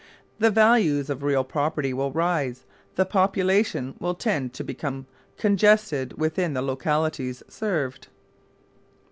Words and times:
The 0.39 0.49
values 0.49 1.11
of 1.11 1.21
real 1.21 1.43
property 1.43 1.93
will 1.93 2.11
rise, 2.11 2.65
and 2.97 3.07
population 3.07 3.93
will 3.99 4.15
tend 4.15 4.51
to 4.53 4.63
become 4.63 5.05
congested 5.37 6.13
within 6.17 6.55
the 6.55 6.63
localities' 6.63 7.43
served. 7.47 8.07